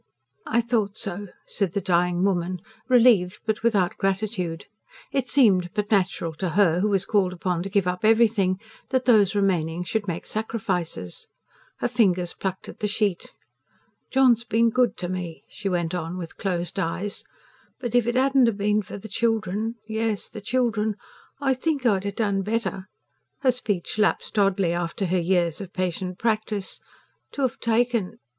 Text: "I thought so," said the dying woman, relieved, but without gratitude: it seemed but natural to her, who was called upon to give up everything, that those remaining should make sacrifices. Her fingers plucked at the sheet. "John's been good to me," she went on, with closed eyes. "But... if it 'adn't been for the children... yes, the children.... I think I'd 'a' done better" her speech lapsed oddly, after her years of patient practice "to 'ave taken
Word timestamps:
"I 0.47 0.61
thought 0.61 0.97
so," 0.97 1.27
said 1.45 1.73
the 1.73 1.79
dying 1.79 2.23
woman, 2.23 2.61
relieved, 2.89 3.39
but 3.45 3.61
without 3.61 3.97
gratitude: 3.99 4.65
it 5.11 5.27
seemed 5.27 5.69
but 5.75 5.91
natural 5.91 6.33
to 6.39 6.49
her, 6.57 6.79
who 6.79 6.89
was 6.89 7.05
called 7.05 7.33
upon 7.33 7.61
to 7.61 7.69
give 7.69 7.85
up 7.85 8.03
everything, 8.03 8.59
that 8.89 9.05
those 9.05 9.35
remaining 9.35 9.83
should 9.83 10.07
make 10.07 10.25
sacrifices. 10.25 11.27
Her 11.81 11.87
fingers 11.87 12.33
plucked 12.33 12.67
at 12.67 12.79
the 12.79 12.87
sheet. 12.87 13.31
"John's 14.09 14.43
been 14.43 14.71
good 14.71 14.97
to 14.97 15.07
me," 15.07 15.43
she 15.47 15.69
went 15.69 15.93
on, 15.93 16.17
with 16.17 16.35
closed 16.35 16.79
eyes. 16.79 17.23
"But... 17.79 17.93
if 17.93 18.07
it 18.07 18.15
'adn't 18.15 18.57
been 18.57 18.81
for 18.81 18.97
the 18.97 19.07
children... 19.07 19.75
yes, 19.87 20.31
the 20.31 20.41
children.... 20.41 20.95
I 21.39 21.53
think 21.53 21.85
I'd 21.85 22.07
'a' 22.07 22.11
done 22.11 22.41
better" 22.41 22.87
her 23.43 23.51
speech 23.51 23.99
lapsed 23.99 24.39
oddly, 24.39 24.73
after 24.73 25.05
her 25.05 25.19
years 25.21 25.61
of 25.61 25.71
patient 25.73 26.17
practice 26.17 26.79
"to 27.33 27.43
'ave 27.43 27.57
taken 27.59 28.17